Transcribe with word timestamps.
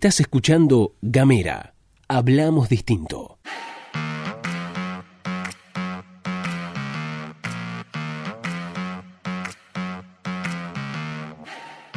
Estás 0.00 0.18
escuchando 0.20 0.94
Gamera. 1.02 1.74
Hablamos 2.08 2.70
distinto. 2.70 3.38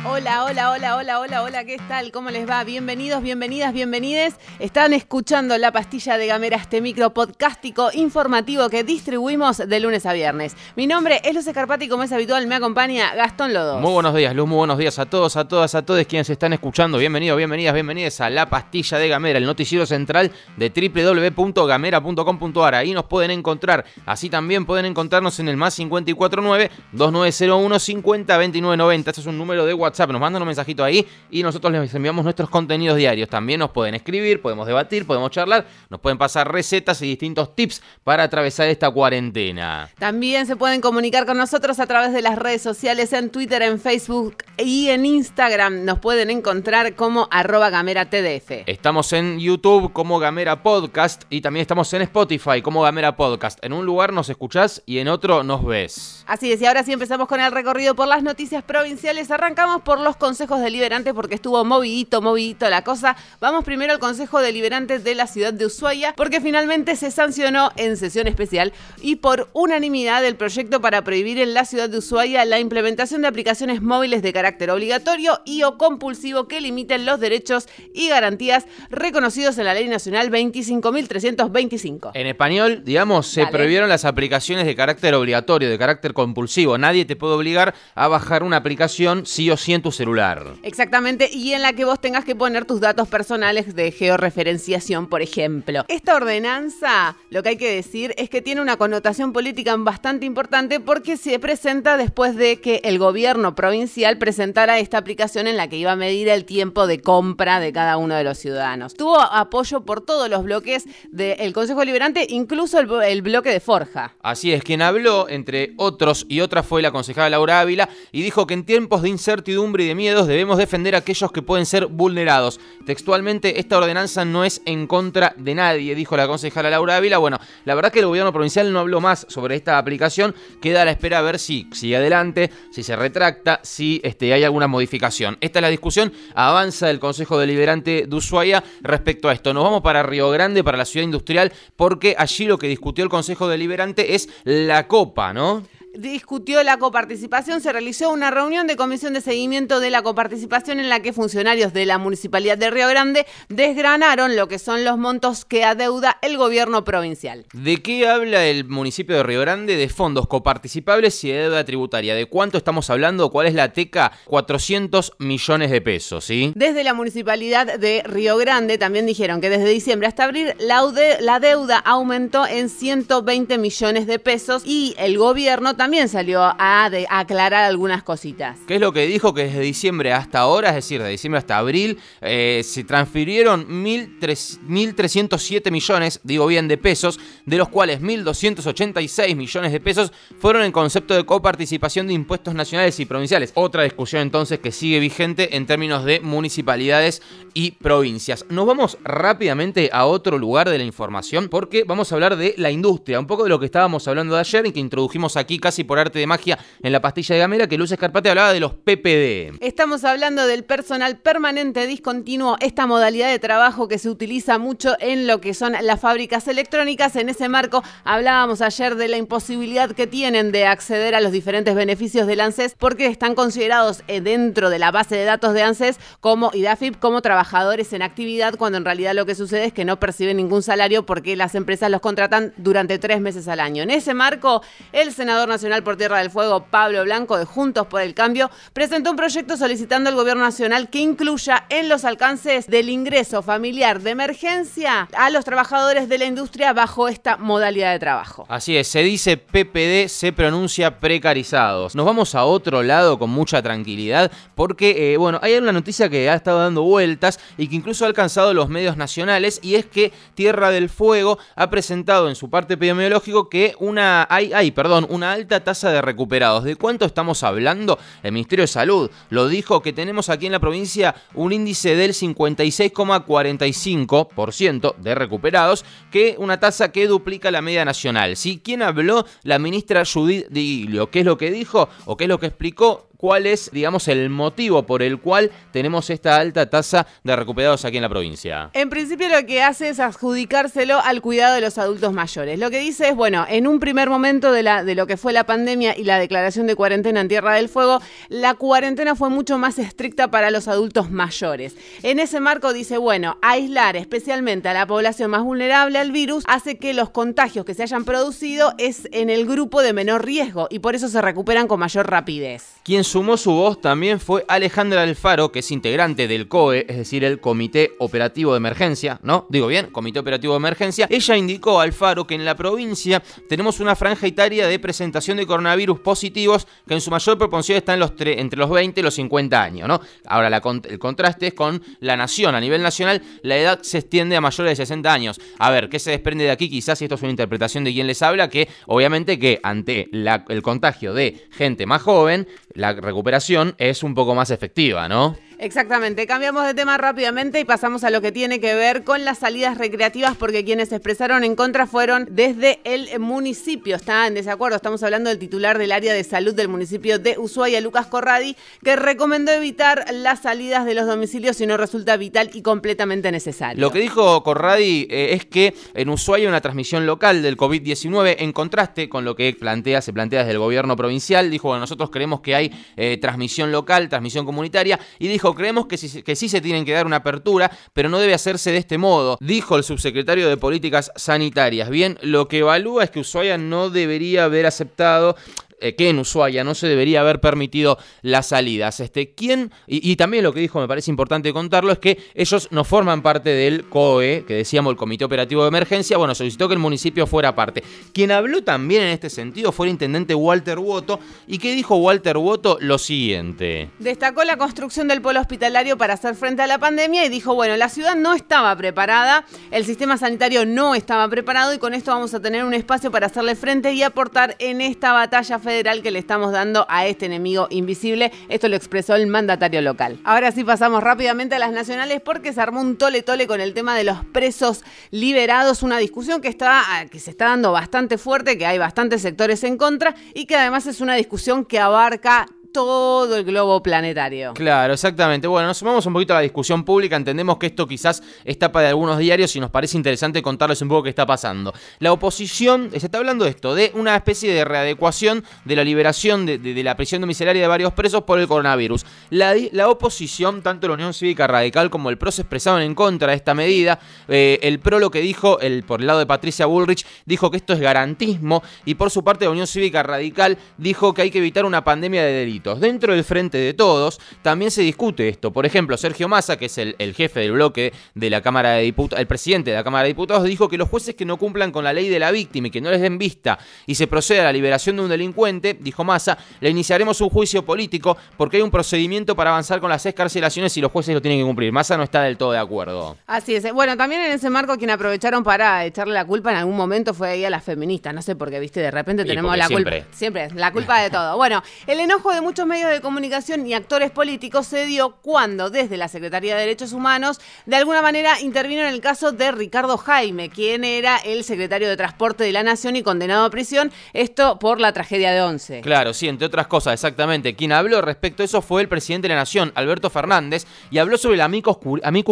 Hola, 0.05 0.43
hola, 0.43 0.71
hola, 0.71 0.92
hola, 1.03 1.19
hola, 1.19 1.43
hola, 1.43 1.65
¿qué 1.65 1.75
tal? 1.89 2.13
¿Cómo 2.13 2.29
les 2.29 2.49
va? 2.49 2.63
Bienvenidos, 2.63 3.21
bienvenidas, 3.21 3.73
bienvenides. 3.73 4.35
Están 4.59 4.93
escuchando 4.93 5.57
La 5.57 5.73
Pastilla 5.73 6.17
de 6.17 6.27
Gamera, 6.27 6.55
este 6.55 6.79
micro 6.79 7.13
podcástico 7.13 7.89
informativo 7.91 8.69
que 8.69 8.85
distribuimos 8.85 9.57
de 9.57 9.79
lunes 9.81 10.05
a 10.05 10.13
viernes. 10.13 10.55
Mi 10.77 10.87
nombre 10.87 11.19
es 11.25 11.35
Luz 11.35 11.45
Escarpati 11.45 11.89
como 11.89 12.03
es 12.03 12.13
habitual 12.13 12.47
me 12.47 12.55
acompaña 12.55 13.13
Gastón 13.15 13.53
Lodo. 13.53 13.81
Muy 13.81 13.91
buenos 13.91 14.15
días, 14.15 14.33
Luz, 14.33 14.47
muy 14.47 14.55
buenos 14.55 14.77
días 14.77 14.97
a 14.97 15.05
todos, 15.05 15.35
a 15.35 15.45
todas, 15.45 15.75
a 15.75 15.81
todos 15.81 16.07
quienes 16.07 16.29
están 16.29 16.53
escuchando. 16.53 16.97
Bienvenidos, 16.97 17.35
bienvenidas, 17.35 17.73
bienvenidas 17.73 18.21
a 18.21 18.29
La 18.29 18.49
Pastilla 18.49 18.97
de 18.97 19.09
Gamera, 19.09 19.39
el 19.39 19.45
noticiero 19.45 19.85
central 19.85 20.31
de 20.55 20.69
www.gamera.com.ar. 20.69 22.75
Ahí 22.75 22.93
nos 22.93 23.03
pueden 23.07 23.31
encontrar. 23.31 23.83
Así 24.05 24.29
también 24.29 24.65
pueden 24.65 24.85
encontrarnos 24.85 25.37
en 25.41 25.49
el 25.49 25.57
más 25.57 25.75
549 25.75 26.71
2901 26.93 27.79
50 27.79 28.37
29 28.37 28.77
90. 28.77 29.09
Este 29.09 29.19
es 29.19 29.27
un 29.27 29.37
número 29.37 29.65
de 29.65 29.73
WhatsApp 29.73 30.11
nos 30.11 30.21
mandan 30.21 30.41
un 30.41 30.47
mensajito 30.47 30.81
ahí 30.81 30.92
y 31.29 31.43
nosotros 31.43 31.71
les 31.73 31.93
enviamos 31.93 32.23
nuestros 32.23 32.49
contenidos 32.49 32.97
diarios. 32.97 33.29
También 33.29 33.59
nos 33.59 33.71
pueden 33.71 33.95
escribir, 33.95 34.41
podemos 34.41 34.67
debatir, 34.67 35.05
podemos 35.05 35.31
charlar, 35.31 35.65
nos 35.89 35.99
pueden 35.99 36.17
pasar 36.17 36.51
recetas 36.51 37.01
y 37.01 37.07
distintos 37.07 37.55
tips 37.55 37.81
para 38.03 38.23
atravesar 38.23 38.67
esta 38.67 38.89
cuarentena. 38.91 39.89
También 39.99 40.45
se 40.45 40.55
pueden 40.55 40.81
comunicar 40.81 41.25
con 41.25 41.37
nosotros 41.37 41.79
a 41.79 41.87
través 41.87 42.13
de 42.13 42.21
las 42.21 42.37
redes 42.37 42.61
sociales, 42.61 43.13
en 43.13 43.29
Twitter, 43.29 43.61
en 43.61 43.79
Facebook 43.79 44.37
y 44.57 44.89
en 44.89 45.05
Instagram. 45.05 45.85
Nos 45.85 45.99
pueden 45.99 46.29
encontrar 46.29 46.95
como 46.95 47.27
arroba 47.31 47.69
gamera 47.69 48.09
TDF. 48.09 48.67
Estamos 48.67 49.13
en 49.13 49.39
YouTube 49.39 49.93
como 49.93 50.19
Gamera 50.19 50.63
Podcast 50.63 51.23
y 51.29 51.41
también 51.41 51.61
estamos 51.61 51.91
en 51.93 52.03
Spotify 52.03 52.61
como 52.61 52.81
Gamera 52.81 53.15
Podcast. 53.15 53.63
En 53.63 53.73
un 53.73 53.85
lugar 53.85 54.13
nos 54.13 54.29
escuchás 54.29 54.81
y 54.85 54.99
en 54.99 55.07
otro 55.07 55.43
nos 55.43 55.65
ves. 55.65 56.23
Así 56.27 56.51
es, 56.51 56.61
y 56.61 56.65
ahora 56.65 56.83
sí 56.83 56.93
empezamos 56.93 57.27
con 57.27 57.39
el 57.39 57.51
recorrido 57.51 57.95
por 57.95 58.07
las 58.07 58.23
noticias 58.23 58.63
provinciales. 58.63 59.31
Arrancamos 59.31 59.81
por 59.81 59.99
los 59.99 60.15
consejos 60.15 60.61
deliberantes 60.83 61.13
porque 61.13 61.35
estuvo 61.35 61.63
movidito, 61.63 62.21
movidito 62.21 62.69
la 62.69 62.83
cosa. 62.83 63.15
Vamos 63.39 63.63
primero 63.63 63.93
al 63.93 63.99
Consejo 63.99 64.41
Deliberante 64.41 64.99
de 64.99 65.15
la 65.15 65.27
ciudad 65.27 65.53
de 65.53 65.65
Ushuaia 65.65 66.13
porque 66.17 66.41
finalmente 66.41 66.97
se 66.97 67.09
sancionó 67.09 67.71
en 67.77 67.95
sesión 67.95 68.27
especial 68.27 68.73
y 69.01 69.15
por 69.15 69.47
unanimidad 69.53 70.25
el 70.25 70.35
proyecto 70.35 70.81
para 70.81 71.01
prohibir 71.03 71.39
en 71.39 71.53
la 71.53 71.63
ciudad 71.63 71.89
de 71.89 71.99
Ushuaia 71.99 72.43
la 72.43 72.59
implementación 72.59 73.21
de 73.21 73.29
aplicaciones 73.29 73.81
móviles 73.81 74.21
de 74.21 74.33
carácter 74.33 74.71
obligatorio 74.71 75.39
y 75.45 75.63
o 75.63 75.77
compulsivo 75.77 76.49
que 76.49 76.59
limiten 76.59 77.05
los 77.05 77.17
derechos 77.19 77.69
y 77.93 78.09
garantías 78.09 78.65
reconocidos 78.89 79.57
en 79.57 79.65
la 79.65 79.73
Ley 79.73 79.87
Nacional 79.87 80.29
25.325. 80.31 82.11
En 82.13 82.27
español, 82.27 82.81
digamos, 82.83 83.27
se 83.27 83.47
prohibieron 83.47 83.87
las 83.87 84.03
aplicaciones 84.03 84.65
de 84.65 84.75
carácter 84.75 85.13
obligatorio, 85.15 85.69
de 85.69 85.77
carácter 85.77 86.11
compulsivo. 86.13 86.77
Nadie 86.77 87.05
te 87.05 87.15
puede 87.15 87.35
obligar 87.35 87.73
a 87.95 88.09
bajar 88.09 88.43
una 88.43 88.57
aplicación 88.57 89.25
sí 89.25 89.49
o 89.49 89.55
sí 89.55 89.73
en 89.73 89.81
tu 89.81 89.93
celular. 89.93 90.55
Exactamente, 90.63 91.29
y 91.29 91.51
en 91.53 91.61
la 91.61 91.73
que 91.73 91.83
vos 91.83 91.99
tengas 91.99 92.23
que 92.23 92.35
poner 92.35 92.63
tus 92.63 92.79
datos 92.79 93.09
personales 93.09 93.75
de 93.75 93.91
georreferenciación, 93.91 95.07
por 95.07 95.21
ejemplo. 95.21 95.83
Esta 95.89 96.15
ordenanza, 96.15 97.17
lo 97.29 97.43
que 97.43 97.49
hay 97.49 97.57
que 97.57 97.75
decir 97.75 98.13
es 98.17 98.29
que 98.29 98.41
tiene 98.41 98.61
una 98.61 98.77
connotación 98.77 99.33
política 99.33 99.75
bastante 99.75 100.25
importante 100.25 100.79
porque 100.79 101.17
se 101.17 101.37
presenta 101.37 101.97
después 101.97 102.37
de 102.37 102.61
que 102.61 102.79
el 102.85 102.97
gobierno 102.97 103.55
provincial 103.55 104.17
presentara 104.17 104.79
esta 104.79 104.97
aplicación 104.97 105.47
en 105.47 105.57
la 105.57 105.67
que 105.67 105.75
iba 105.75 105.91
a 105.91 105.95
medir 105.97 106.29
el 106.29 106.45
tiempo 106.45 106.87
de 106.87 107.01
compra 107.01 107.59
de 107.59 107.73
cada 107.73 107.97
uno 107.97 108.15
de 108.15 108.23
los 108.23 108.37
ciudadanos. 108.37 108.93
Tuvo 108.93 109.19
apoyo 109.19 109.81
por 109.81 109.99
todos 109.99 110.29
los 110.29 110.45
bloques 110.45 110.85
del 111.11 111.51
Consejo 111.51 111.83
Liberante, 111.83 112.25
incluso 112.29 112.79
el, 112.79 112.89
el 113.03 113.21
bloque 113.21 113.49
de 113.49 113.59
Forja. 113.59 114.15
Así 114.21 114.53
es, 114.53 114.63
quien 114.63 114.81
habló, 114.81 115.27
entre 115.27 115.73
otros 115.75 116.25
y 116.29 116.39
otras, 116.39 116.65
fue 116.65 116.81
la 116.81 116.91
concejala 116.91 117.31
Laura 117.31 117.59
Ávila 117.59 117.89
y 118.13 118.21
dijo 118.21 118.47
que 118.47 118.53
en 118.53 118.63
tiempos 118.63 119.01
de 119.01 119.09
incertidumbre 119.09 119.83
y 119.83 119.87
de 119.87 119.95
miedos 119.95 120.25
debemos 120.27 120.52
defender 120.57 120.95
a 120.95 120.99
aquellos 120.99 121.31
que 121.31 121.41
pueden 121.41 121.65
ser 121.65 121.87
vulnerados. 121.87 122.59
Textualmente, 122.85 123.59
esta 123.59 123.77
ordenanza 123.77 124.25
no 124.25 124.43
es 124.43 124.61
en 124.65 124.87
contra 124.87 125.33
de 125.37 125.55
nadie, 125.55 125.95
dijo 125.95 126.17
la 126.17 126.27
concejala 126.27 126.69
Laura 126.69 126.97
Ávila. 126.97 127.17
Bueno, 127.17 127.39
la 127.65 127.75
verdad 127.75 127.91
que 127.91 127.99
el 127.99 128.05
gobierno 128.05 128.33
provincial 128.33 128.71
no 128.71 128.79
habló 128.79 129.01
más 129.01 129.25
sobre 129.29 129.55
esta 129.55 129.77
aplicación. 129.77 130.35
Queda 130.61 130.81
a 130.81 130.85
la 130.85 130.91
espera 130.91 131.19
a 131.19 131.21
ver 131.21 131.39
si 131.39 131.67
sigue 131.71 131.97
adelante, 131.97 132.51
si 132.71 132.83
se 132.83 132.95
retracta, 132.95 133.59
si 133.63 134.01
este, 134.03 134.33
hay 134.33 134.43
alguna 134.43 134.67
modificación. 134.67 135.37
Esta 135.41 135.59
es 135.59 135.63
la 135.63 135.69
discusión. 135.69 136.13
Avanza 136.35 136.89
el 136.89 136.99
Consejo 136.99 137.37
Deliberante 137.37 138.05
de 138.07 138.15
Ushuaia 138.15 138.63
respecto 138.81 139.29
a 139.29 139.33
esto. 139.33 139.53
Nos 139.53 139.63
vamos 139.63 139.81
para 139.81 140.03
Río 140.03 140.29
Grande, 140.29 140.63
para 140.63 140.77
la 140.77 140.85
ciudad 140.85 141.05
industrial, 141.05 141.51
porque 141.75 142.15
allí 142.17 142.45
lo 142.45 142.57
que 142.57 142.67
discutió 142.67 143.03
el 143.03 143.09
Consejo 143.09 143.47
Deliberante 143.47 144.15
es 144.15 144.29
la 144.43 144.87
copa, 144.87 145.33
¿no? 145.33 145.63
Discutió 145.93 146.63
la 146.63 146.77
coparticipación, 146.77 147.61
se 147.61 147.71
realizó 147.71 148.09
una 148.09 148.31
reunión 148.31 148.65
de 148.65 148.75
comisión 148.75 149.13
de 149.13 149.21
seguimiento 149.21 149.79
de 149.79 149.91
la 149.91 150.01
coparticipación 150.01 150.79
en 150.79 150.89
la 150.89 151.01
que 151.01 151.13
funcionarios 151.13 151.71
de 151.71 151.85
la 151.85 151.97
Municipalidad 151.97 152.57
de 152.57 152.71
Río 152.71 152.87
Grande 152.87 153.27
desgranaron 153.49 154.35
lo 154.35 154.47
que 154.47 154.57
son 154.57 154.83
los 154.83 154.97
montos 154.97 155.45
que 155.45 155.63
adeuda 155.63 156.17
el 156.21 156.37
gobierno 156.37 156.83
provincial. 156.83 157.45
¿De 157.53 157.81
qué 157.81 158.07
habla 158.07 158.45
el 158.45 158.65
municipio 158.65 159.15
de 159.15 159.23
Río 159.23 159.41
Grande? 159.41 159.75
De 159.75 159.87
fondos 159.89 160.27
coparticipables 160.27 161.23
y 161.23 161.31
de 161.31 161.43
deuda 161.43 161.63
tributaria. 161.63 162.15
¿De 162.15 162.25
cuánto 162.25 162.57
estamos 162.57 162.89
hablando? 162.89 163.29
¿Cuál 163.29 163.47
es 163.47 163.53
la 163.53 163.71
teca? 163.71 164.11
400 164.25 165.13
millones 165.19 165.69
de 165.69 165.81
pesos, 165.81 166.25
¿sí? 166.25 166.53
Desde 166.55 166.83
la 166.83 166.93
Municipalidad 166.93 167.77
de 167.77 168.01
Río 168.03 168.37
Grande 168.37 168.77
también 168.77 169.05
dijeron 169.05 169.41
que 169.41 169.49
desde 169.49 169.69
diciembre 169.69 170.07
hasta 170.07 170.23
abril 170.23 170.55
la, 170.59 170.81
la 171.19 171.39
deuda 171.39 171.77
aumentó 171.77 172.47
en 172.47 172.69
120 172.69 173.57
millones 173.59 174.07
de 174.07 174.17
pesos 174.17 174.63
y 174.65 174.95
el 174.97 175.17
gobierno 175.17 175.75
también 175.75 175.82
también 175.83 176.07
salió 176.07 176.41
a, 176.41 176.85
aclarar 177.09 177.65
algunas 177.65 178.03
cositas. 178.03 178.57
¿Qué 178.65 178.75
es 178.75 178.79
lo 178.79 178.93
que 178.93 179.05
dijo? 179.05 179.33
Que 179.33 179.43
desde 179.43 179.59
diciembre 179.59 180.13
hasta 180.13 180.39
ahora, 180.39 180.69
es 180.69 180.75
decir, 180.75 181.03
de 181.03 181.09
diciembre 181.09 181.39
hasta 181.39 181.57
abril, 181.57 181.99
eh, 182.21 182.61
se 182.63 182.85
transfirieron 182.85 183.67
1.307 183.67 185.71
millones, 185.71 186.21
digo 186.23 186.47
bien, 186.47 186.69
de 186.69 186.77
pesos, 186.77 187.19
de 187.45 187.57
los 187.57 187.67
cuales 187.67 187.99
1.286 187.99 189.35
millones 189.35 189.73
de 189.73 189.81
pesos 189.81 190.13
fueron 190.39 190.63
en 190.63 190.71
concepto 190.71 191.15
de 191.15 191.25
coparticipación 191.25 192.07
de 192.07 192.13
impuestos 192.13 192.55
nacionales 192.55 192.97
y 193.01 193.05
provinciales. 193.05 193.51
Otra 193.53 193.83
discusión 193.83 194.21
entonces 194.21 194.59
que 194.59 194.71
sigue 194.71 194.99
vigente 194.99 195.57
en 195.57 195.65
términos 195.65 196.05
de 196.05 196.21
municipalidades 196.21 197.21
y 197.53 197.71
provincias. 197.71 198.45
Nos 198.47 198.65
vamos 198.65 198.97
rápidamente 199.03 199.89
a 199.91 200.05
otro 200.05 200.37
lugar 200.37 200.69
de 200.69 200.77
la 200.77 200.85
información 200.85 201.49
porque 201.49 201.83
vamos 201.83 202.09
a 202.09 202.15
hablar 202.15 202.37
de 202.37 202.55
la 202.57 202.71
industria, 202.71 203.19
un 203.19 203.27
poco 203.27 203.43
de 203.43 203.49
lo 203.49 203.59
que 203.59 203.65
estábamos 203.65 204.07
hablando 204.07 204.35
de 204.35 204.39
ayer 204.39 204.65
y 204.65 204.71
que 204.71 204.79
introdujimos 204.79 205.35
aquí 205.35 205.59
casi 205.59 205.72
y 205.79 205.83
por 205.83 205.99
arte 205.99 206.19
de 206.19 206.27
magia 206.27 206.59
en 206.81 206.91
la 206.91 207.01
pastilla 207.01 207.35
de 207.35 207.41
Gamera, 207.41 207.67
que 207.67 207.77
Luz 207.77 207.91
Escarpate 207.91 208.29
hablaba 208.29 208.53
de 208.53 208.59
los 208.59 208.73
PPD. 208.73 209.57
Estamos 209.61 210.03
hablando 210.03 210.45
del 210.47 210.63
personal 210.63 211.17
permanente 211.17 211.87
discontinuo, 211.87 212.57
esta 212.59 212.85
modalidad 212.85 213.29
de 213.29 213.39
trabajo 213.39 213.87
que 213.87 213.97
se 213.97 214.09
utiliza 214.09 214.57
mucho 214.57 214.95
en 214.99 215.27
lo 215.27 215.41
que 215.41 215.53
son 215.53 215.73
las 215.81 215.99
fábricas 215.99 216.47
electrónicas. 216.47 217.15
En 217.15 217.29
ese 217.29 217.49
marco 217.49 217.83
hablábamos 218.03 218.61
ayer 218.61 218.95
de 218.95 219.07
la 219.07 219.17
imposibilidad 219.17 219.91
que 219.91 220.07
tienen 220.07 220.51
de 220.51 220.65
acceder 220.65 221.15
a 221.15 221.21
los 221.21 221.31
diferentes 221.31 221.75
beneficios 221.75 222.27
del 222.27 222.41
ANSES 222.41 222.75
porque 222.77 223.07
están 223.07 223.35
considerados 223.35 224.03
eh, 224.07 224.21
dentro 224.21 224.69
de 224.69 224.79
la 224.79 224.91
base 224.91 225.15
de 225.15 225.25
datos 225.25 225.53
de 225.53 225.63
ANSES 225.63 225.99
como 226.19 226.51
IDAFIP 226.53 226.99
como 226.99 227.21
trabajadores 227.21 227.93
en 227.93 228.01
actividad 228.01 228.55
cuando 228.57 228.77
en 228.77 228.85
realidad 228.85 229.13
lo 229.13 229.25
que 229.25 229.35
sucede 229.35 229.65
es 229.65 229.73
que 229.73 229.85
no 229.85 229.99
perciben 229.99 230.37
ningún 230.37 230.63
salario 230.63 231.05
porque 231.05 231.35
las 231.35 231.55
empresas 231.55 231.89
los 231.89 232.01
contratan 232.01 232.53
durante 232.57 232.99
tres 232.99 233.21
meses 233.21 233.47
al 233.47 233.59
año. 233.59 233.83
En 233.83 233.91
ese 233.91 234.13
marco, 234.13 234.61
el 234.91 235.11
senador 235.13 235.47
nacional 235.47 235.62
Por 235.63 235.95
Tierra 235.95 236.17
del 236.17 236.29
Fuego, 236.29 236.65
Pablo 236.69 237.03
Blanco, 237.03 237.37
de 237.37 237.45
Juntos 237.45 237.87
por 237.87 238.01
el 238.01 238.13
Cambio, 238.13 238.51
presentó 238.73 239.11
un 239.11 239.15
proyecto 239.15 239.55
solicitando 239.55 240.09
al 240.09 240.15
Gobierno 240.17 240.43
Nacional 240.43 240.89
que 240.89 240.99
incluya 240.99 241.65
en 241.69 241.87
los 241.87 242.03
alcances 242.03 242.67
del 242.67 242.89
ingreso 242.89 243.41
familiar 243.41 244.01
de 244.01 244.09
emergencia 244.09 245.07
a 245.15 245.29
los 245.29 245.45
trabajadores 245.45 246.09
de 246.09 246.17
la 246.17 246.25
industria 246.25 246.73
bajo 246.73 247.07
esta 247.07 247.37
modalidad 247.37 247.93
de 247.93 247.99
trabajo. 247.99 248.45
Así 248.49 248.75
es, 248.75 248.89
se 248.89 249.03
dice 249.03 249.37
PPD, 249.37 250.09
se 250.09 250.33
pronuncia 250.33 250.99
precarizados. 250.99 251.95
Nos 251.95 252.05
vamos 252.05 252.35
a 252.35 252.43
otro 252.43 252.83
lado 252.83 253.17
con 253.17 253.29
mucha 253.29 253.61
tranquilidad 253.61 254.31
porque, 254.55 255.13
eh, 255.13 255.17
bueno, 255.17 255.39
hay 255.41 255.55
una 255.55 255.71
noticia 255.71 256.09
que 256.09 256.29
ha 256.29 256.35
estado 256.35 256.59
dando 256.59 256.83
vueltas 256.83 257.39
y 257.57 257.69
que 257.69 257.75
incluso 257.75 258.03
ha 258.03 258.09
alcanzado 258.09 258.53
los 258.53 258.67
medios 258.67 258.97
nacionales 258.97 259.61
y 259.63 259.75
es 259.75 259.85
que 259.85 260.11
Tierra 260.35 260.71
del 260.71 260.89
Fuego 260.89 261.39
ha 261.55 261.69
presentado 261.69 262.27
en 262.27 262.35
su 262.35 262.49
parte 262.49 262.73
epidemiológico 262.73 263.47
que 263.49 263.75
una, 263.79 264.27
hay, 264.29 264.51
hay, 264.53 264.71
perdón, 264.71 265.07
una 265.09 265.31
alta 265.31 265.52
tasa 265.61 265.91
de 265.91 266.01
recuperados. 266.01 266.63
¿De 266.63 266.75
cuánto 266.75 267.05
estamos 267.05 267.43
hablando? 267.43 267.99
El 268.21 268.31
Ministerio 268.31 268.63
de 268.63 268.67
Salud 268.67 269.11
lo 269.29 269.47
dijo 269.47 269.81
que 269.81 269.93
tenemos 269.93 270.29
aquí 270.29 270.45
en 270.45 270.51
la 270.53 270.59
provincia 270.59 271.15
un 271.33 271.53
índice 271.53 271.95
del 271.95 272.13
56,45% 272.13 274.95
de 274.97 275.15
recuperados, 275.15 275.85
que 276.11 276.35
una 276.37 276.59
tasa 276.59 276.91
que 276.91 277.07
duplica 277.07 277.49
la 277.51 277.61
media 277.61 277.85
nacional. 277.85 278.35
¿Sí? 278.35 278.59
¿Quién 278.63 278.81
habló? 278.81 279.25
La 279.43 279.59
ministra 279.59 280.03
Judith 280.05 280.47
Diglio. 280.49 281.09
¿Qué 281.09 281.19
es 281.19 281.25
lo 281.25 281.37
que 281.37 281.51
dijo 281.51 281.87
o 282.05 282.17
qué 282.17 282.25
es 282.25 282.29
lo 282.29 282.39
que 282.39 282.47
explicó? 282.47 283.07
Cuál 283.23 283.45
es, 283.45 283.71
digamos, 283.71 284.09
el 284.09 284.29
motivo 284.29 284.83
por 284.83 285.01
el 285.01 285.17
cual 285.17 285.49
tenemos 285.71 286.09
esta 286.09 286.35
alta 286.35 286.69
tasa 286.69 287.07
de 287.23 287.33
recuperados 287.33 287.85
aquí 287.85 287.95
en 287.95 288.03
la 288.03 288.09
provincia. 288.09 288.69
En 288.73 288.89
principio 288.89 289.29
lo 289.29 289.45
que 289.45 289.63
hace 289.63 289.87
es 289.87 290.01
adjudicárselo 290.01 290.99
al 290.99 291.21
cuidado 291.21 291.55
de 291.55 291.61
los 291.61 291.77
adultos 291.77 292.11
mayores. 292.11 292.59
Lo 292.59 292.69
que 292.69 292.79
dice 292.79 293.07
es, 293.07 293.15
bueno, 293.15 293.45
en 293.47 293.65
un 293.65 293.79
primer 293.79 294.09
momento 294.09 294.51
de, 294.51 294.61
la, 294.61 294.83
de 294.83 294.93
lo 294.93 295.07
que 295.07 295.15
fue 295.15 295.31
la 295.31 295.45
pandemia 295.45 295.97
y 295.97 296.03
la 296.03 296.19
declaración 296.19 296.67
de 296.67 296.75
cuarentena 296.75 297.21
en 297.21 297.29
Tierra 297.29 297.53
del 297.53 297.69
Fuego, 297.69 298.01
la 298.27 298.55
cuarentena 298.55 299.15
fue 299.15 299.29
mucho 299.29 299.57
más 299.57 299.79
estricta 299.79 300.29
para 300.29 300.51
los 300.51 300.67
adultos 300.67 301.09
mayores. 301.09 301.77
En 302.01 302.19
ese 302.19 302.41
marco 302.41 302.73
dice, 302.73 302.97
bueno, 302.97 303.37
aislar 303.41 303.95
especialmente 303.95 304.67
a 304.67 304.73
la 304.73 304.85
población 304.85 305.31
más 305.31 305.43
vulnerable 305.43 305.97
al 305.97 306.11
virus 306.11 306.43
hace 306.45 306.77
que 306.77 306.93
los 306.93 307.09
contagios 307.09 307.63
que 307.63 307.73
se 307.73 307.83
hayan 307.83 308.03
producido 308.03 308.73
es 308.79 309.07
en 309.13 309.29
el 309.29 309.45
grupo 309.45 309.81
de 309.81 309.93
menor 309.93 310.25
riesgo 310.25 310.67
y 310.69 310.79
por 310.79 310.93
eso 310.93 311.07
se 311.07 311.21
recuperan 311.21 311.69
con 311.69 311.79
mayor 311.79 312.09
rapidez. 312.09 312.81
Sumó 313.13 313.37
su 313.37 313.51
voz 313.51 313.79
también 313.79 314.19
fue 314.19 314.43
Alejandra 314.47 315.03
Alfaro, 315.03 315.51
que 315.51 315.59
es 315.59 315.69
integrante 315.69 316.27
del 316.27 316.47
COE, 316.47 316.87
es 316.89 316.97
decir, 316.97 317.23
el 317.23 317.39
Comité 317.39 317.91
Operativo 317.99 318.53
de 318.53 318.57
Emergencia, 318.57 319.19
¿no? 319.21 319.45
Digo 319.51 319.67
bien, 319.67 319.91
Comité 319.91 320.17
Operativo 320.17 320.53
de 320.53 320.57
Emergencia. 320.57 321.05
Ella 321.11 321.37
indicó 321.37 321.79
a 321.79 321.83
Alfaro 321.83 322.25
que 322.25 322.33
en 322.33 322.43
la 322.43 322.55
provincia 322.55 323.21
tenemos 323.47 323.79
una 323.79 323.95
franja 323.95 324.25
etaria 324.25 324.65
de 324.65 324.79
presentación 324.79 325.37
de 325.37 325.45
coronavirus 325.45 325.99
positivos 325.99 326.65
que 326.87 326.95
en 326.95 327.01
su 327.01 327.11
mayor 327.11 327.37
proporción 327.37 327.77
está 327.77 327.93
en 327.93 327.99
los 327.99 328.13
entre 328.17 328.57
los 328.57 328.71
20 328.71 328.99
y 328.99 329.03
los 329.03 329.13
50 329.13 329.61
años, 329.61 329.87
¿no? 329.87 330.01
Ahora 330.25 330.47
el 330.47 330.97
contraste 330.97 331.45
es 331.45 331.53
con 331.53 331.83
la 331.99 332.17
nación. 332.17 332.55
A 332.55 332.59
nivel 332.59 332.81
nacional, 332.81 333.21
la 333.43 333.57
edad 333.57 333.79
se 333.83 333.99
extiende 333.99 334.35
a 334.37 334.41
mayores 334.41 334.71
de 334.71 334.75
60 334.87 335.13
años. 335.13 335.39
A 335.59 335.69
ver, 335.69 335.87
¿qué 335.87 335.99
se 335.99 336.09
desprende 336.09 336.45
de 336.45 336.51
aquí? 336.51 336.67
Quizás 336.67 336.99
esto 336.99 337.13
es 337.13 337.21
una 337.21 337.29
interpretación 337.29 337.83
de 337.83 337.93
quien 337.93 338.07
les 338.07 338.23
habla, 338.23 338.49
que 338.49 338.69
obviamente 338.87 339.37
que 339.37 339.59
ante 339.61 340.09
el 340.11 340.61
contagio 340.63 341.13
de 341.13 341.47
gente 341.51 341.85
más 341.85 342.01
joven, 342.01 342.47
la 342.73 343.02
recuperación 343.03 343.75
es 343.77 344.01
un 344.01 344.15
poco 344.15 344.33
más 344.33 344.49
efectiva, 344.49 345.07
¿no? 345.07 345.37
Exactamente, 345.63 346.27
cambiamos 346.27 346.65
de 346.65 346.73
tema 346.73 346.97
rápidamente 346.97 347.57
y 347.57 347.63
pasamos 347.63 348.03
a 348.03 348.09
lo 348.09 348.19
que 348.19 348.33
tiene 348.33 348.59
que 348.59 348.75
ver 348.75 349.05
con 349.05 349.23
las 349.23 349.37
salidas 349.37 349.77
recreativas 349.77 350.35
porque 350.35 350.65
quienes 350.65 350.91
expresaron 350.91 351.45
en 351.45 351.55
contra 351.55 351.87
fueron 351.87 352.27
desde 352.29 352.81
el 352.83 353.17
municipio. 353.21 353.95
Está 353.95 354.27
en 354.27 354.33
desacuerdo, 354.33 354.75
estamos 354.75 355.01
hablando 355.03 355.29
del 355.29 355.39
titular 355.39 355.77
del 355.77 355.93
área 355.93 356.13
de 356.13 356.25
salud 356.25 356.53
del 356.53 356.67
municipio 356.67 357.17
de 357.17 357.37
Ushuaia, 357.37 357.79
Lucas 357.79 358.07
Corradi, 358.07 358.57
que 358.83 358.97
recomendó 358.97 359.53
evitar 359.53 360.05
las 360.11 360.41
salidas 360.41 360.85
de 360.85 360.95
los 360.95 361.07
domicilios 361.07 361.55
si 361.55 361.65
no 361.65 361.77
resulta 361.77 362.17
vital 362.17 362.49
y 362.53 362.61
completamente 362.61 363.31
necesario. 363.31 363.79
Lo 363.79 363.89
que 363.89 363.99
dijo 363.99 364.43
Corradi 364.43 365.07
eh, 365.09 365.29
es 365.31 365.45
que 365.45 365.73
en 365.93 366.09
Ushuaia 366.09 366.49
una 366.49 366.59
transmisión 366.59 367.05
local 367.05 367.41
del 367.41 367.55
COVID-19 367.55 368.35
en 368.39 368.51
contraste 368.51 369.07
con 369.07 369.23
lo 369.23 369.37
que 369.37 369.55
plantea, 369.57 370.01
se 370.01 370.11
plantea 370.11 370.39
desde 370.39 370.51
el 370.51 370.59
gobierno 370.59 370.97
provincial. 370.97 371.49
Dijo, 371.49 371.69
bueno, 371.69 371.79
nosotros 371.79 372.09
creemos 372.09 372.41
que 372.41 372.53
hay 372.53 372.71
eh, 372.97 373.17
transmisión 373.21 373.71
local, 373.71 374.09
transmisión 374.09 374.45
comunitaria 374.45 374.99
y 375.19 375.29
dijo 375.29 375.52
creemos 375.55 375.87
que 375.87 375.97
sí, 375.97 376.23
que 376.23 376.35
sí 376.35 376.49
se 376.49 376.61
tienen 376.61 376.85
que 376.85 376.93
dar 376.93 377.05
una 377.05 377.17
apertura, 377.17 377.71
pero 377.93 378.09
no 378.09 378.19
debe 378.19 378.33
hacerse 378.33 378.71
de 378.71 378.77
este 378.77 378.97
modo, 378.97 379.37
dijo 379.39 379.75
el 379.75 379.83
subsecretario 379.83 380.49
de 380.49 380.57
Políticas 380.57 381.11
Sanitarias. 381.15 381.89
Bien, 381.89 382.17
lo 382.21 382.47
que 382.47 382.59
evalúa 382.59 383.03
es 383.03 383.11
que 383.11 383.19
Ushuaia 383.19 383.57
no 383.57 383.89
debería 383.89 384.45
haber 384.45 384.65
aceptado 384.65 385.35
eh, 385.83 385.95
que 385.95 386.07
en 386.07 386.17
Ushuaia 386.17 386.63
no 386.63 386.75
se 386.75 386.87
debería 386.87 387.19
haber 387.19 387.41
permitido 387.41 387.97
las 388.21 388.47
salidas. 388.47 389.01
Este, 389.01 389.33
¿quién? 389.33 389.69
Y, 389.85 390.15
también 390.15 390.45
lo 390.45 390.53
que 390.53 390.61
dijo, 390.61 390.79
me 390.79 390.87
parece 390.87 391.11
importante 391.11 391.51
contarlo, 391.51 391.91
es 391.91 391.99
que 391.99 392.17
ellos 392.35 392.69
no 392.71 392.85
forman 392.85 393.21
parte 393.21 393.49
del 393.49 393.83
COE, 393.89 394.45
que 394.47 394.53
decíamos 394.53 394.91
el 394.91 394.97
Comité 394.97 395.25
Operativo 395.25 395.63
de 395.63 395.67
Emergencia, 395.67 396.17
bueno, 396.17 396.33
solicitó 396.35 396.69
que 396.69 396.75
el 396.75 396.79
municipio 396.79 397.27
fuera 397.27 397.53
parte. 397.53 397.83
Quien 398.13 398.31
habló 398.31 398.63
también 398.63 399.03
en 399.03 399.09
este 399.09 399.29
sentido 399.29 399.73
fue 399.73 399.87
el 399.87 399.91
intendente 399.91 400.33
Walter 400.33 400.79
Woto, 400.79 401.19
y 401.47 401.57
que 401.57 401.75
dijo 401.75 401.97
Walter 401.97 402.37
Woto 402.37 402.77
lo 402.79 402.97
siguiente. 402.97 403.89
Destacó 403.99 404.45
la 404.45 404.55
construcción 404.55 405.09
del 405.09 405.21
polo 405.21 405.41
hospitalario 405.41 405.97
para 405.97 406.13
hacer 406.13 406.35
frente 406.35 406.61
a 406.61 406.67
la 406.67 406.77
pandemia 406.77 407.25
y 407.25 407.29
dijo, 407.29 407.55
bueno, 407.55 407.75
la 407.75 407.89
ciudad 407.89 408.15
no 408.15 408.33
estaba 408.33 408.73
preparada, 408.77 409.43
el 409.69 409.83
sistema 409.83 410.17
sanitario 410.17 410.65
no 410.65 410.95
estaba 410.95 411.27
preparado 411.27 411.73
y 411.73 411.77
con 411.77 411.93
esto 411.93 412.11
vamos 412.11 412.33
a 412.33 412.39
tener 412.39 412.63
un 412.63 412.73
espacio 412.73 413.11
para 413.11 413.25
hacerle 413.25 413.55
frente 413.55 413.91
y 413.91 414.01
aportar 414.01 414.55
en 414.59 414.79
esta 414.79 415.11
batalla 415.11 415.59
federal 415.59 415.72
que 416.03 416.11
le 416.11 416.19
estamos 416.19 416.51
dando 416.51 416.85
a 416.87 417.07
este 417.07 417.25
enemigo 417.25 417.67
invisible. 417.69 418.31
Esto 418.49 418.67
lo 418.67 418.75
expresó 418.75 419.15
el 419.15 419.27
mandatario 419.27 419.81
local. 419.81 420.19
Ahora 420.23 420.51
sí 420.51 420.63
pasamos 420.63 421.01
rápidamente 421.01 421.55
a 421.55 421.59
las 421.59 421.71
nacionales 421.71 422.21
porque 422.21 422.53
se 422.53 422.61
armó 422.61 422.81
un 422.81 422.97
tole 422.97 423.23
tole 423.23 423.47
con 423.47 423.59
el 423.59 423.73
tema 423.73 423.95
de 423.95 424.03
los 424.03 424.23
presos 424.25 424.83
liberados, 425.11 425.81
una 425.83 425.97
discusión 425.97 426.41
que 426.41 426.47
está 426.47 426.83
que 427.09 427.19
se 427.19 427.31
está 427.31 427.45
dando 427.45 427.71
bastante 427.71 428.17
fuerte, 428.17 428.57
que 428.57 428.65
hay 428.65 428.77
bastantes 428.77 429.21
sectores 429.21 429.63
en 429.63 429.77
contra 429.77 430.15
y 430.33 430.45
que 430.45 430.55
además 430.55 430.85
es 430.85 431.01
una 431.01 431.15
discusión 431.15 431.65
que 431.65 431.79
abarca 431.79 432.47
todo 432.73 433.37
el 433.37 433.45
globo 433.45 433.81
planetario. 433.83 434.53
Claro, 434.55 434.93
exactamente. 434.93 435.47
Bueno, 435.47 435.67
nos 435.67 435.77
sumamos 435.77 436.05
un 436.07 436.13
poquito 436.13 436.33
a 436.33 436.37
la 436.37 436.41
discusión 436.41 436.83
pública. 436.83 437.15
Entendemos 437.15 437.57
que 437.57 437.67
esto 437.67 437.87
quizás 437.87 438.23
está 438.43 438.71
para 438.71 438.89
algunos 438.89 439.19
diarios 439.19 439.55
y 439.55 439.59
nos 439.59 439.69
parece 439.69 439.95
interesante 439.95 440.41
contarles 440.41 440.81
un 440.81 440.89
poco 440.89 441.03
qué 441.03 441.09
está 441.09 441.25
pasando. 441.25 441.71
La 441.99 442.11
oposición, 442.11 442.89
se 442.91 443.05
está 443.05 443.19
hablando 443.19 443.45
de 443.45 443.51
esto, 443.51 443.75
de 443.75 443.91
una 443.93 444.15
especie 444.15 444.51
de 444.51 444.65
readecuación 444.65 445.45
de 445.63 445.75
la 445.75 445.83
liberación 445.83 446.45
de, 446.45 446.83
la 446.83 446.97
prisión 446.97 447.21
domiciliaria 447.21 447.61
de 447.61 447.67
varios 447.67 447.93
presos 447.93 448.23
por 448.23 448.39
el 448.39 448.47
coronavirus. 448.47 449.05
La, 449.29 449.55
la, 449.71 449.89
oposición, 449.89 450.63
tanto 450.63 450.87
la 450.87 450.95
Unión 450.95 451.13
Cívica 451.13 451.45
Radical 451.45 451.91
como 451.91 452.09
el 452.09 452.17
PRO 452.17 452.31
se 452.31 452.41
expresaron 452.41 452.81
en 452.81 452.95
contra 452.95 453.29
de 453.29 453.35
esta 453.35 453.53
medida. 453.53 453.99
Eh, 454.27 454.59
el 454.63 454.79
PRO 454.79 454.97
lo 454.97 455.11
que 455.11 455.21
dijo, 455.21 455.59
el, 455.59 455.83
por 455.83 456.01
el 456.01 456.07
lado 456.07 456.19
de 456.19 456.25
Patricia 456.25 456.65
Bullrich, 456.65 457.05
dijo 457.25 457.51
que 457.51 457.57
esto 457.57 457.73
es 457.73 457.79
garantismo 457.79 458.63
y 458.83 458.95
por 458.95 459.11
su 459.11 459.23
parte 459.23 459.45
la 459.45 459.51
Unión 459.51 459.67
Cívica 459.67 460.01
Radical 460.01 460.57
dijo 460.77 461.13
que 461.13 461.21
hay 461.21 461.29
que 461.31 461.37
evitar 461.37 461.65
una 461.65 461.83
pandemia 461.83 462.23
de 462.23 462.31
delitos. 462.31 462.62
Dentro 462.63 463.13
del 463.13 463.23
frente 463.23 463.57
de 463.57 463.73
todos 463.73 464.19
también 464.41 464.71
se 464.71 464.81
discute 464.81 465.27
esto. 465.27 465.51
Por 465.51 465.65
ejemplo, 465.65 465.97
Sergio 465.97 466.29
Massa, 466.29 466.57
que 466.57 466.65
es 466.65 466.77
el, 466.77 466.95
jefe 467.13 467.41
del 467.41 467.51
bloque 467.51 467.93
de 468.15 468.29
la 468.29 468.41
Cámara 468.41 468.71
de 468.71 468.83
Diputados, 468.83 469.19
el 469.19 469.27
presidente 469.27 469.71
de 469.71 469.77
la 469.77 469.83
Cámara 469.83 470.03
de 470.03 470.09
Diputados, 470.09 470.43
dijo 470.45 470.69
que 470.69 470.77
los 470.77 470.89
jueces 470.89 471.15
que 471.15 471.25
no 471.25 471.37
cumplan 471.37 471.71
con 471.71 471.83
la 471.83 471.91
ley 471.91 472.07
de 472.09 472.19
la 472.19 472.31
víctima 472.31 472.67
y 472.67 472.71
que 472.71 472.81
no 472.81 472.89
les 472.89 473.01
den 473.01 473.17
vista 473.17 473.59
y 473.85 473.95
se 473.95 474.07
proceda 474.07 474.41
a 474.41 474.45
la 474.45 474.53
liberación 474.53 474.95
de 474.95 475.03
un 475.03 475.09
delincuente, 475.09 475.77
dijo 475.79 476.03
Massa, 476.03 476.37
le 476.61 476.69
iniciaremos 476.69 477.19
un 477.21 477.29
juicio 477.29 477.65
político 477.65 478.17
porque 478.37 478.57
hay 478.57 478.63
un 478.63 478.71
procedimiento 478.71 479.35
para 479.35 479.49
avanzar 479.49 479.81
con 479.81 479.89
las 479.89 480.05
escarcelaciones 480.05 480.75
y 480.77 480.81
los 480.81 480.91
jueces 480.91 481.13
lo 481.13 481.21
tienen 481.21 481.39
que 481.39 481.45
cumplir. 481.45 481.71
Massa 481.71 481.97
no 481.97 482.03
está 482.03 482.21
del 482.23 482.37
todo 482.37 482.53
de 482.53 482.59
acuerdo. 482.59 483.17
Así 483.27 483.55
es. 483.55 483.71
Bueno, 483.73 483.97
también 483.97 484.21
en 484.21 484.31
ese 484.31 484.49
marco 484.49 484.77
quien 484.77 484.89
aprovecharon 484.89 485.43
para 485.43 485.85
echarle 485.85 486.13
la 486.13 486.25
culpa 486.25 486.51
en 486.51 486.57
algún 486.57 486.75
momento 486.75 487.13
fue 487.13 487.29
ahí 487.29 487.45
a 487.45 487.49
las 487.49 487.63
feministas. 487.63 488.13
No 488.13 488.21
sé 488.21 488.35
por 488.35 488.49
qué, 488.49 488.59
viste, 488.59 488.79
de 488.79 488.91
repente 488.91 489.25
tenemos 489.25 489.57
la 489.57 489.67
culpa. 489.67 489.91
Siempre, 490.11 490.49
la 490.55 490.71
culpa 490.71 491.01
de 491.01 491.09
todo. 491.09 491.35
Bueno, 491.37 491.63
el 491.87 491.99
enojo 491.99 492.33
de 492.33 492.41
muchos 492.41 492.52
muchos 492.53 492.67
medios 492.67 492.91
de 492.91 493.01
comunicación 493.01 493.65
y 493.65 493.73
actores 493.73 494.11
políticos 494.11 494.67
se 494.67 494.85
dio 494.85 495.15
cuando 495.23 495.71
desde 495.71 495.97
la 495.97 496.07
Secretaría 496.07 496.53
de 496.53 496.61
Derechos 496.61 496.93
Humanos 496.93 497.41
de 497.65 497.77
alguna 497.77 498.03
manera 498.03 498.39
intervino 498.41 498.81
en 498.81 498.89
el 498.89 499.01
caso 499.01 499.31
de 499.31 499.51
Ricardo 499.51 499.97
Jaime, 499.97 500.51
quien 500.51 500.83
era 500.83 501.17
el 501.17 501.43
secretario 501.43 501.89
de 501.89 501.97
Transporte 501.97 502.43
de 502.43 502.51
la 502.51 502.61
Nación 502.61 502.95
y 502.95 503.01
condenado 503.01 503.45
a 503.45 503.49
prisión, 503.49 503.91
esto 504.13 504.59
por 504.59 504.79
la 504.79 504.93
tragedia 504.93 505.31
de 505.31 505.41
Once. 505.41 505.81
Claro, 505.81 506.13
sí, 506.13 506.27
entre 506.27 506.45
otras 506.45 506.67
cosas, 506.67 506.93
exactamente. 506.93 507.55
Quien 507.55 507.71
habló 507.71 508.03
respecto 508.03 508.43
a 508.43 508.45
eso 508.45 508.61
fue 508.61 508.83
el 508.83 508.87
presidente 508.87 509.27
de 509.27 509.33
la 509.33 509.39
Nación, 509.39 509.71
Alberto 509.73 510.11
Fernández, 510.11 510.67
y 510.91 510.99
habló 510.99 511.17
sobre 511.17 511.33
el 511.33 511.41
amicus, 511.41 511.77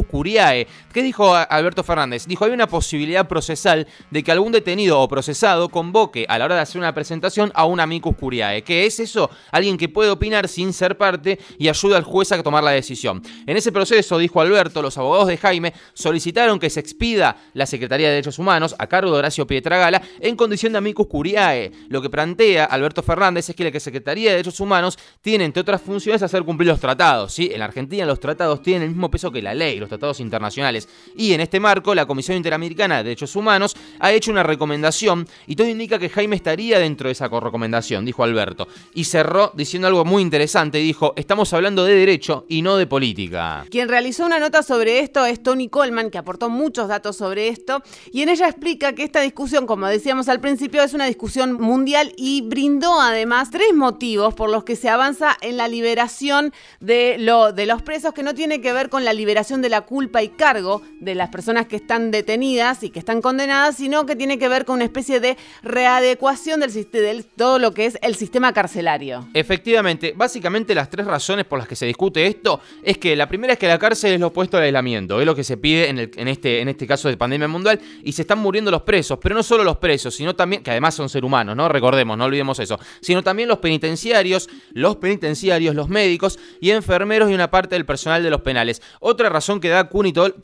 curiae. 0.06 0.68
¿Qué 0.94 1.02
dijo 1.02 1.34
Alberto 1.34 1.84
Fernández? 1.84 2.28
Dijo, 2.28 2.46
hay 2.46 2.52
una 2.52 2.68
posibilidad 2.68 3.28
procesal 3.28 3.88
de 4.12 4.22
que 4.22 4.32
algún 4.32 4.52
detenido 4.52 5.00
o 5.00 5.08
procesado 5.08 5.70
convoque 5.70 6.28
a 6.30 6.38
la 6.38 6.46
hora 6.46 6.56
de 6.58 6.62
hacer 6.62 6.78
una 6.78 6.94
presentación 6.94 7.52
a 7.56 7.66
un 7.66 7.80
amicus 7.80 8.16
curiae. 8.16 8.62
¿Qué 8.62 8.86
es 8.86 9.00
eso? 9.00 9.32
Alguien 9.52 9.80
que 9.80 9.90
puede 9.90 10.11
opinar 10.14 10.48
sin 10.48 10.74
ser 10.74 10.98
parte 10.98 11.40
y 11.58 11.68
ayuda 11.68 11.98
al 11.98 12.04
juez 12.04 12.32
a 12.32 12.42
tomar 12.42 12.64
la 12.64 12.72
decisión. 12.72 13.22
En 13.46 13.58
ese 13.58 13.72
proceso, 13.72 14.18
dijo 14.18 14.42
Alberto, 14.42 14.82
los 14.82 14.98
abogados 14.98 15.28
de 15.28 15.38
Jaime 15.38 15.74
solicitaron 15.94 16.60
que 16.60 16.70
se 16.70 16.80
expida 16.80 17.38
la 17.54 17.66
Secretaría 17.66 18.08
de 18.08 18.14
Derechos 18.14 18.40
Humanos 18.40 18.76
a 18.78 18.88
cargo 18.88 19.12
de 19.12 19.20
Horacio 19.20 19.48
Pietragala 19.48 20.02
en 20.20 20.36
condición 20.36 20.72
de 20.74 20.80
amicus 20.80 21.08
curiae. 21.08 21.72
Lo 21.90 22.02
que 22.02 22.10
plantea 22.10 22.66
Alberto 22.66 23.04
Fernández 23.04 23.50
es 23.50 23.56
que 23.56 23.70
la 23.70 23.80
Secretaría 23.80 24.30
de 24.30 24.38
Derechos 24.38 24.60
Humanos 24.60 24.98
tiene, 25.22 25.46
entre 25.46 25.62
otras 25.62 25.82
funciones, 25.82 26.22
hacer 26.22 26.44
cumplir 26.44 26.68
los 26.68 26.80
tratados. 26.80 27.34
¿sí? 27.34 27.50
En 27.52 27.60
la 27.60 27.66
Argentina 27.66 28.06
los 28.06 28.20
tratados 28.20 28.62
tienen 28.62 28.84
el 28.84 28.90
mismo 28.90 29.10
peso 29.10 29.32
que 29.32 29.42
la 29.42 29.54
ley, 29.54 29.80
los 29.80 29.90
tratados 29.90 30.20
internacionales. 30.20 30.88
Y 31.16 31.34
en 31.34 31.42
este 31.42 31.60
marco, 31.60 31.96
la 31.96 32.06
Comisión 32.06 32.38
Interamericana 32.38 32.98
de 32.98 33.04
Derechos 33.04 33.36
Humanos 33.36 33.76
ha 34.00 34.12
hecho 34.12 34.32
una 34.32 34.44
recomendación 34.44 35.28
y 35.48 35.56
todo 35.56 35.68
indica 35.68 36.00
que 36.00 36.10
Jaime 36.10 36.36
estaría 36.36 36.80
dentro 36.80 37.08
de 37.08 37.14
esa 37.14 37.28
recomendación, 37.28 38.06
dijo 38.06 38.24
Alberto. 38.24 38.68
Y 38.94 39.06
cerró 39.06 39.52
diciendo 39.56 39.88
algo 39.88 40.01
muy 40.06 40.22
interesante. 40.22 40.78
Dijo, 40.78 41.14
estamos 41.16 41.54
hablando 41.54 41.84
de 41.84 41.96
derecho 41.96 42.46
y 42.48 42.62
no 42.62 42.78
de 42.78 42.88
política. 42.88 43.66
Quien 43.70 43.90
realizó 43.90 44.26
una 44.26 44.40
nota 44.40 44.64
sobre 44.64 45.00
esto 45.00 45.26
es 45.26 45.42
Tony 45.42 45.70
Coleman, 45.70 46.10
que 46.10 46.18
aportó 46.18 46.50
muchos 46.50 46.88
datos 46.88 47.18
sobre 47.18 47.48
esto. 47.48 47.82
Y 48.12 48.22
en 48.22 48.30
ella 48.30 48.48
explica 48.48 48.94
que 48.94 49.04
esta 49.04 49.22
discusión, 49.22 49.66
como 49.66 49.88
decíamos 49.88 50.30
al 50.30 50.40
principio, 50.40 50.84
es 50.84 50.94
una 50.94 51.06
discusión 51.06 51.54
mundial 51.54 52.14
y 52.18 52.42
brindó 52.42 53.00
además 53.00 53.50
tres 53.52 53.74
motivos 53.74 54.34
por 54.34 54.50
los 54.50 54.64
que 54.64 54.76
se 54.76 54.90
avanza 54.90 55.38
en 55.42 55.58
la 55.58 55.68
liberación 55.68 56.54
de, 56.80 57.18
lo, 57.20 57.54
de 57.54 57.66
los 57.66 57.82
presos, 57.82 58.14
que 58.14 58.24
no 58.24 58.34
tiene 58.34 58.62
que 58.62 58.74
ver 58.74 58.90
con 58.90 59.06
la 59.06 59.14
liberación 59.14 59.62
de 59.62 59.70
la 59.70 59.82
culpa 59.82 60.24
y 60.24 60.30
cargo 60.30 60.82
de 61.00 61.16
las 61.16 61.30
personas 61.30 61.68
que 61.68 61.76
están 61.76 62.12
detenidas 62.12 62.84
y 62.84 62.90
que 62.90 63.00
están 63.00 63.22
condenadas, 63.22 63.76
sino 63.78 64.06
que 64.06 64.16
tiene 64.16 64.38
que 64.38 64.48
ver 64.48 64.66
con 64.66 64.76
una 64.76 64.86
especie 64.86 65.20
de 65.20 65.38
readecuación 65.64 66.60
del, 66.60 66.72
de 66.74 67.26
todo 67.36 67.60
lo 67.60 67.74
que 67.74 67.86
es 67.86 67.98
el 68.02 68.16
sistema 68.16 68.54
carcelario. 68.54 69.28
Efectivamente 69.34 69.91
Básicamente 70.16 70.76
las 70.76 70.90
tres 70.90 71.06
razones 71.06 71.46
por 71.46 71.60
las 71.60 71.68
que 71.68 71.76
se 71.76 71.86
discute 71.86 72.26
esto 72.28 72.60
es 72.84 72.98
que 72.98 73.16
la 73.16 73.28
primera 73.28 73.54
es 73.54 73.60
que 73.60 73.68
la 73.68 73.80
cárcel 73.80 74.14
es 74.14 74.20
lo 74.20 74.28
opuesto 74.28 74.58
al 74.58 74.64
aislamiento, 74.64 75.20
es 75.20 75.26
lo 75.26 75.36
que 75.36 75.44
se 75.44 75.58
pide 75.58 75.90
en, 75.90 76.28
este, 76.28 76.62
en 76.62 76.70
este 76.70 76.88
caso 76.88 77.08
de 77.08 77.18
pandemia 77.18 77.48
mundial, 77.48 77.80
y 78.04 78.12
se 78.12 78.24
están 78.24 78.40
muriendo 78.40 78.72
los 78.72 78.82
presos, 78.84 79.20
pero 79.22 79.36
no 79.36 79.44
solo 79.44 79.64
los 79.64 79.78
presos, 79.78 80.16
sino 80.16 80.36
también, 80.36 80.64
que 80.64 80.72
además 80.72 80.96
son 80.96 81.10
seres 81.10 81.26
humanos, 81.26 81.56
¿no? 81.56 81.68
Recordemos, 81.70 82.18
no 82.18 82.26
olvidemos 82.26 82.60
eso, 82.60 82.80
sino 83.02 83.24
también 83.24 83.48
los 83.48 83.60
penitenciarios, 83.60 84.50
los 84.74 84.98
penitenciarios, 84.98 85.76
los 85.76 85.90
médicos 85.90 86.40
y 86.60 86.72
enfermeros 86.72 87.30
y 87.30 87.34
una 87.34 87.52
parte 87.52 87.76
del 87.76 87.86
personal 87.86 88.24
de 88.24 88.30
los 88.30 88.42
penales. 88.42 88.82
Otra 89.00 89.30
razón 89.30 89.60
que 89.60 89.70
da 89.70 89.90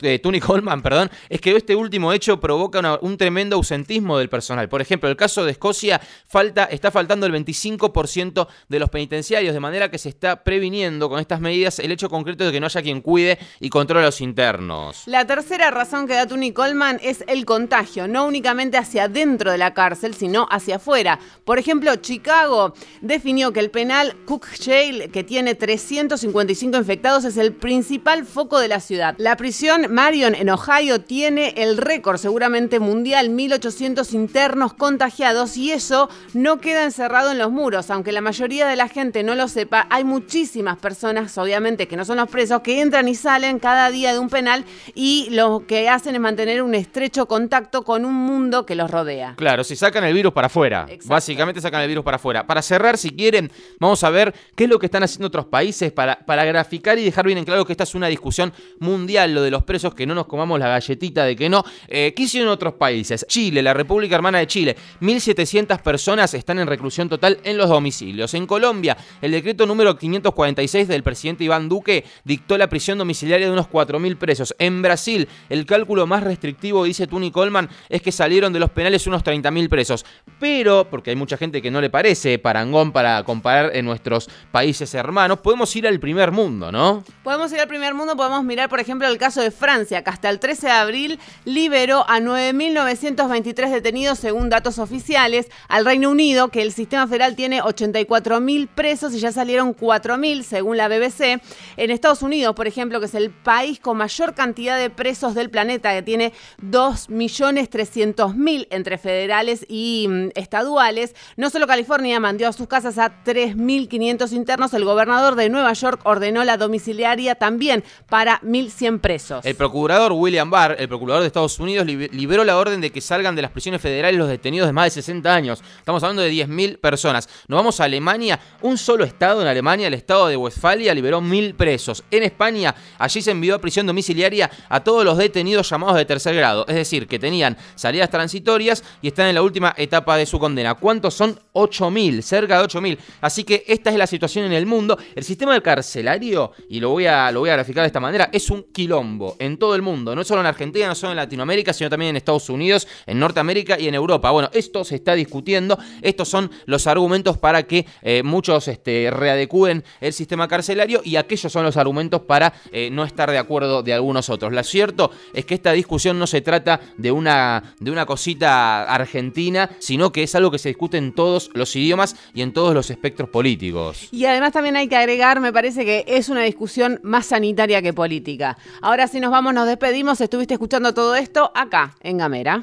eh, 0.02 0.18
Tuni 0.18 0.40
Coleman, 0.40 0.82
perdón, 0.82 1.10
es 1.28 1.40
que 1.40 1.56
este 1.56 1.74
último 1.74 2.12
hecho 2.12 2.40
provoca 2.40 2.98
un 3.00 3.16
tremendo 3.16 3.56
ausentismo 3.56 4.18
del 4.18 4.28
personal. 4.28 4.68
Por 4.68 4.80
ejemplo, 4.80 5.08
el 5.08 5.16
caso 5.16 5.44
de 5.44 5.52
Escocia 5.52 6.00
falta, 6.26 6.64
está 6.64 6.90
faltando 6.90 7.26
el 7.26 7.32
25% 7.32 8.48
de 8.68 8.78
los 8.78 8.88
penitenciarios, 8.90 9.27
de 9.28 9.60
manera 9.60 9.90
que 9.90 9.98
se 9.98 10.08
está 10.08 10.42
previniendo 10.42 11.10
con 11.10 11.20
estas 11.20 11.38
medidas 11.38 11.78
el 11.80 11.92
hecho 11.92 12.08
concreto 12.08 12.44
de 12.44 12.52
que 12.52 12.60
no 12.60 12.66
haya 12.66 12.80
quien 12.80 13.02
cuide 13.02 13.38
y 13.60 13.68
controle 13.68 14.02
a 14.02 14.06
los 14.06 14.22
internos. 14.22 15.02
La 15.04 15.26
tercera 15.26 15.70
razón 15.70 16.06
que 16.06 16.14
da 16.14 16.26
Tony 16.26 16.52
Coleman 16.52 16.98
es 17.02 17.22
el 17.26 17.44
contagio, 17.44 18.08
no 18.08 18.24
únicamente 18.24 18.78
hacia 18.78 19.06
dentro 19.08 19.52
de 19.52 19.58
la 19.58 19.74
cárcel, 19.74 20.14
sino 20.14 20.46
hacia 20.50 20.76
afuera. 20.76 21.18
Por 21.44 21.58
ejemplo, 21.58 21.94
Chicago 21.96 22.72
definió 23.02 23.52
que 23.52 23.60
el 23.60 23.70
penal 23.70 24.16
Cook 24.24 24.46
Jail, 24.64 25.10
que 25.10 25.24
tiene 25.24 25.54
355 25.54 26.78
infectados, 26.78 27.26
es 27.26 27.36
el 27.36 27.52
principal 27.52 28.24
foco 28.24 28.58
de 28.58 28.68
la 28.68 28.80
ciudad. 28.80 29.14
La 29.18 29.36
prisión 29.36 29.92
Marion 29.92 30.34
en 30.34 30.48
Ohio 30.48 31.02
tiene 31.02 31.52
el 31.58 31.76
récord 31.76 32.16
seguramente 32.16 32.80
mundial, 32.80 33.28
1800 33.28 34.14
internos 34.14 34.72
contagiados 34.72 35.58
y 35.58 35.72
eso 35.72 36.08
no 36.32 36.60
queda 36.60 36.84
encerrado 36.84 37.30
en 37.32 37.38
los 37.38 37.50
muros, 37.50 37.90
aunque 37.90 38.12
la 38.12 38.22
mayoría 38.22 38.66
de 38.66 38.76
la 38.76 38.88
gente 38.88 39.17
no 39.22 39.34
lo 39.34 39.48
sepa, 39.48 39.86
hay 39.90 40.04
muchísimas 40.04 40.78
personas, 40.78 41.36
obviamente, 41.38 41.88
que 41.88 41.96
no 41.96 42.04
son 42.04 42.16
los 42.16 42.28
presos, 42.28 42.60
que 42.62 42.80
entran 42.80 43.08
y 43.08 43.14
salen 43.14 43.58
cada 43.58 43.90
día 43.90 44.12
de 44.12 44.18
un 44.18 44.28
penal 44.28 44.64
y 44.94 45.28
lo 45.30 45.64
que 45.66 45.88
hacen 45.88 46.14
es 46.14 46.20
mantener 46.20 46.62
un 46.62 46.74
estrecho 46.74 47.26
contacto 47.26 47.82
con 47.82 48.04
un 48.04 48.14
mundo 48.14 48.66
que 48.66 48.74
los 48.74 48.90
rodea. 48.90 49.34
Claro, 49.36 49.64
si 49.64 49.76
sacan 49.76 50.04
el 50.04 50.14
virus 50.14 50.32
para 50.32 50.46
afuera. 50.46 50.86
Básicamente 51.04 51.60
sacan 51.60 51.82
el 51.82 51.88
virus 51.88 52.04
para 52.04 52.16
afuera. 52.16 52.46
Para 52.46 52.62
cerrar, 52.62 52.98
si 52.98 53.10
quieren, 53.10 53.50
vamos 53.78 54.02
a 54.04 54.10
ver 54.10 54.34
qué 54.54 54.64
es 54.64 54.70
lo 54.70 54.78
que 54.78 54.86
están 54.86 55.02
haciendo 55.02 55.28
otros 55.28 55.46
países 55.46 55.92
para, 55.92 56.18
para 56.20 56.44
graficar 56.44 56.98
y 56.98 57.04
dejar 57.04 57.26
bien 57.26 57.38
en 57.38 57.44
claro 57.44 57.64
que 57.64 57.72
esta 57.72 57.84
es 57.84 57.94
una 57.94 58.08
discusión 58.08 58.52
mundial, 58.78 59.34
lo 59.34 59.42
de 59.42 59.50
los 59.50 59.64
presos, 59.64 59.94
que 59.94 60.06
no 60.06 60.14
nos 60.14 60.26
comamos 60.26 60.58
la 60.58 60.68
galletita 60.68 61.24
de 61.24 61.36
que 61.36 61.48
no. 61.48 61.64
Eh, 61.88 62.12
¿Qué 62.16 62.24
hicieron 62.24 62.50
otros 62.50 62.74
países? 62.74 63.26
Chile, 63.28 63.62
la 63.62 63.74
República 63.74 64.14
Hermana 64.14 64.38
de 64.38 64.46
Chile, 64.46 64.76
1.700 65.00 65.80
personas 65.82 66.34
están 66.34 66.58
en 66.58 66.66
reclusión 66.66 67.08
total 67.08 67.38
en 67.44 67.56
los 67.56 67.68
domicilios. 67.68 68.34
En 68.34 68.46
Colombia, 68.46 68.96
el 69.22 69.32
decreto 69.32 69.66
número 69.66 69.96
546 69.96 70.88
del 70.88 71.02
presidente 71.02 71.44
Iván 71.44 71.68
Duque 71.68 72.04
dictó 72.24 72.58
la 72.58 72.68
prisión 72.68 72.98
domiciliaria 72.98 73.46
de 73.46 73.52
unos 73.52 73.68
4.000 73.68 74.16
presos. 74.16 74.54
En 74.58 74.82
Brasil, 74.82 75.28
el 75.48 75.66
cálculo 75.66 76.06
más 76.06 76.22
restrictivo, 76.22 76.84
dice 76.84 77.06
Tuni 77.06 77.30
Coleman, 77.30 77.68
es 77.88 78.02
que 78.02 78.12
salieron 78.12 78.52
de 78.52 78.60
los 78.60 78.70
penales 78.70 79.06
unos 79.06 79.24
30.000 79.24 79.68
presos. 79.68 80.04
Pero, 80.40 80.88
porque 80.90 81.10
hay 81.10 81.16
mucha 81.16 81.36
gente 81.36 81.62
que 81.62 81.70
no 81.70 81.80
le 81.80 81.90
parece 81.90 82.38
parangón 82.38 82.92
para 82.92 83.22
comparar 83.24 83.74
en 83.74 83.84
nuestros 83.84 84.28
países 84.50 84.94
hermanos, 84.94 85.40
podemos 85.40 85.74
ir 85.76 85.86
al 85.86 85.98
primer 86.00 86.30
mundo, 86.30 86.70
¿no? 86.72 87.04
Podemos 87.22 87.52
ir 87.52 87.60
al 87.60 87.68
primer 87.68 87.94
mundo, 87.94 88.16
podemos 88.16 88.44
mirar, 88.44 88.68
por 88.68 88.80
ejemplo, 88.80 89.08
el 89.08 89.18
caso 89.18 89.40
de 89.40 89.50
Francia, 89.50 90.02
que 90.02 90.10
hasta 90.10 90.30
el 90.30 90.38
13 90.38 90.66
de 90.66 90.72
abril 90.72 91.20
liberó 91.44 92.04
a 92.08 92.20
9.923 92.20 93.70
detenidos 93.70 94.18
según 94.18 94.48
datos 94.48 94.78
oficiales, 94.78 95.48
al 95.68 95.84
Reino 95.84 96.10
Unido, 96.10 96.48
que 96.48 96.62
el 96.62 96.72
sistema 96.72 97.06
federal 97.06 97.36
tiene 97.36 97.62
84.000 97.62 98.68
presos 98.68 98.97
y 99.02 99.20
ya 99.20 99.30
salieron 99.30 99.76
4.000 99.76 100.42
según 100.42 100.76
la 100.76 100.88
BBC. 100.88 101.40
En 101.76 101.90
Estados 101.90 102.22
Unidos, 102.22 102.54
por 102.54 102.66
ejemplo, 102.66 102.98
que 102.98 103.06
es 103.06 103.14
el 103.14 103.30
país 103.30 103.78
con 103.78 103.96
mayor 103.96 104.34
cantidad 104.34 104.76
de 104.78 104.90
presos 104.90 105.34
del 105.34 105.50
planeta, 105.50 105.92
que 105.92 106.02
tiene 106.02 106.32
2.300.000 106.62 108.66
entre 108.70 108.98
federales 108.98 109.64
y 109.68 110.06
mm, 110.08 110.30
estaduales, 110.34 111.14
no 111.36 111.48
solo 111.50 111.68
California 111.68 112.18
mandó 112.18 112.48
a 112.48 112.52
sus 112.52 112.66
casas 112.66 112.98
a 112.98 113.22
3.500 113.24 114.32
internos, 114.32 114.74
el 114.74 114.84
gobernador 114.84 115.36
de 115.36 115.48
Nueva 115.48 115.72
York 115.74 116.00
ordenó 116.04 116.42
la 116.44 116.56
domiciliaria 116.56 117.36
también 117.36 117.84
para 118.08 118.40
1.100 118.40 119.00
presos. 119.00 119.46
El 119.46 119.54
procurador 119.54 120.12
William 120.12 120.50
Barr, 120.50 120.74
el 120.78 120.88
procurador 120.88 121.22
de 121.22 121.28
Estados 121.28 121.60
Unidos, 121.60 121.86
liberó 121.86 122.42
la 122.44 122.58
orden 122.58 122.80
de 122.80 122.90
que 122.90 123.00
salgan 123.00 123.36
de 123.36 123.42
las 123.42 123.52
prisiones 123.52 123.80
federales 123.80 124.18
los 124.18 124.28
detenidos 124.28 124.66
de 124.66 124.72
más 124.72 124.86
de 124.86 124.90
60 124.90 125.32
años. 125.32 125.62
Estamos 125.78 126.02
hablando 126.02 126.22
de 126.22 126.32
10.000 126.32 126.78
personas. 126.78 127.28
Nos 127.46 127.58
vamos 127.58 127.80
a 127.80 127.84
Alemania. 127.84 128.40
Un 128.62 128.76
solo 128.88 129.04
estado 129.04 129.42
en 129.42 129.48
Alemania, 129.48 129.86
el 129.86 129.92
estado 129.92 130.28
de 130.28 130.36
Westfalia, 130.38 130.94
liberó 130.94 131.20
1.000 131.20 131.54
presos. 131.56 132.02
En 132.10 132.22
España, 132.22 132.74
allí 132.98 133.20
se 133.20 133.32
envió 133.32 133.54
a 133.54 133.58
prisión 133.58 133.86
domiciliaria 133.86 134.50
a 134.66 134.82
todos 134.82 135.04
los 135.04 135.18
detenidos 135.18 135.68
llamados 135.68 135.98
de 135.98 136.06
tercer 136.06 136.34
grado. 136.34 136.64
Es 136.66 136.74
decir, 136.74 137.06
que 137.06 137.18
tenían 137.18 137.58
salidas 137.74 138.08
transitorias 138.08 138.82
y 139.02 139.08
están 139.08 139.26
en 139.26 139.34
la 139.34 139.42
última 139.42 139.74
etapa 139.76 140.16
de 140.16 140.24
su 140.24 140.38
condena. 140.38 140.72
¿Cuántos 140.72 141.12
son? 141.12 141.38
8.000, 141.52 142.22
cerca 142.22 142.58
de 142.58 142.66
8.000. 142.66 142.98
Así 143.20 143.44
que 143.44 143.62
esta 143.66 143.90
es 143.90 143.96
la 143.96 144.06
situación 144.06 144.46
en 144.46 144.52
el 144.52 144.64
mundo. 144.64 144.96
El 145.14 145.22
sistema 145.22 145.60
carcelario, 145.60 146.52
y 146.70 146.80
lo 146.80 146.88
voy, 146.88 147.04
a, 147.04 147.30
lo 147.30 147.40
voy 147.40 147.50
a 147.50 147.54
graficar 147.54 147.82
de 147.82 147.88
esta 147.88 148.00
manera, 148.00 148.30
es 148.32 148.48
un 148.48 148.62
quilombo 148.72 149.36
en 149.38 149.58
todo 149.58 149.74
el 149.74 149.82
mundo. 149.82 150.14
No 150.14 150.24
solo 150.24 150.40
en 150.40 150.46
Argentina, 150.46 150.86
no 150.86 150.94
solo 150.94 151.12
en 151.12 151.16
Latinoamérica, 151.16 151.74
sino 151.74 151.90
también 151.90 152.10
en 152.10 152.16
Estados 152.16 152.48
Unidos, 152.48 152.88
en 153.04 153.18
Norteamérica 153.18 153.78
y 153.78 153.86
en 153.86 153.94
Europa. 153.94 154.30
Bueno, 154.30 154.48
esto 154.54 154.82
se 154.82 154.94
está 154.94 155.14
discutiendo. 155.14 155.78
Estos 156.00 156.30
son 156.30 156.50
los 156.64 156.86
argumentos 156.86 157.36
para 157.36 157.64
que 157.64 157.84
eh, 158.00 158.22
muchos 158.22 158.66
este, 158.78 159.10
readecúen 159.10 159.82
el 160.00 160.12
sistema 160.12 160.46
carcelario 160.46 161.00
y 161.04 161.16
aquellos 161.16 161.50
son 161.50 161.64
los 161.64 161.76
argumentos 161.76 162.22
para 162.22 162.54
eh, 162.70 162.90
no 162.90 163.04
estar 163.04 163.28
de 163.30 163.38
acuerdo 163.38 163.82
de 163.82 163.92
algunos 163.92 164.30
otros. 164.30 164.52
Lo 164.52 164.62
cierto 164.62 165.10
es 165.34 165.44
que 165.44 165.54
esta 165.54 165.72
discusión 165.72 166.18
no 166.18 166.28
se 166.28 166.40
trata 166.40 166.80
de 166.96 167.10
una, 167.10 167.74
de 167.80 167.90
una 167.90 168.06
cosita 168.06 168.84
argentina, 168.84 169.68
sino 169.80 170.12
que 170.12 170.22
es 170.22 170.34
algo 170.36 170.52
que 170.52 170.58
se 170.58 170.68
discute 170.68 170.96
en 170.96 171.12
todos 171.12 171.50
los 171.54 171.74
idiomas 171.74 172.14
y 172.34 172.42
en 172.42 172.52
todos 172.52 172.72
los 172.72 172.88
espectros 172.90 173.28
políticos. 173.30 174.08
Y 174.12 174.26
además 174.26 174.52
también 174.52 174.76
hay 174.76 174.86
que 174.86 174.96
agregar, 174.96 175.40
me 175.40 175.52
parece 175.52 175.84
que 175.84 176.04
es 176.06 176.28
una 176.28 176.42
discusión 176.42 177.00
más 177.02 177.26
sanitaria 177.26 177.82
que 177.82 177.92
política. 177.92 178.56
Ahora 178.80 179.08
si 179.08 179.18
nos 179.18 179.32
vamos, 179.32 179.54
nos 179.54 179.66
despedimos. 179.66 180.20
Estuviste 180.20 180.54
escuchando 180.54 180.94
todo 180.94 181.16
esto 181.16 181.50
acá, 181.54 181.96
en 182.00 182.18
Gamera. 182.18 182.62